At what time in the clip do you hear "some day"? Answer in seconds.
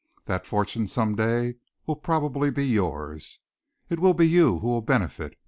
0.87-1.57